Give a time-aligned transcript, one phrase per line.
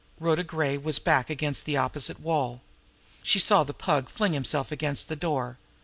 [0.19, 2.61] Rhoda Gray was back against the opposite wall.
[3.21, 5.59] She saw the Pug fling himself against the door.